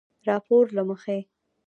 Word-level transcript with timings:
راپورله 0.27 0.81
مخې 0.89 1.19